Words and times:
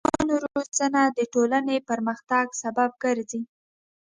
د 0.01 0.03
ماشومانو 0.07 0.35
روزنه 0.45 1.01
د 1.17 1.19
ټولنې 1.33 1.77
پرمختګ 1.89 2.45
سبب 2.61 2.89
ګرځي. 3.03 3.41